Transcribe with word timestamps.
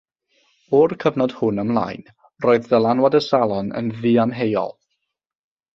O'r 0.77 0.95
cyfnod 1.03 1.35
hwn 1.41 1.61
ymlaen, 1.65 2.07
roedd 2.47 2.67
dylanwad 2.73 3.19
y 3.21 3.25
Salon 3.29 3.73
yn 3.83 3.95
ddiamheuol. 4.01 4.77